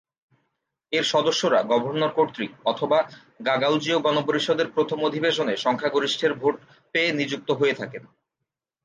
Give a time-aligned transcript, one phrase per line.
[0.93, 2.99] এর সদস্যরা গভর্নর কর্তৃক অথবা
[3.45, 6.55] গাগাউজীয় গণপরিষদের প্রথম অধিবেশনে সংখ্যাগরিষ্ঠের ভোট
[6.95, 8.03] পেয়ে নিযুক্ত হয়ে থাকেন।